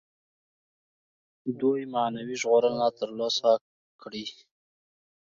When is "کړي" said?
4.01-4.25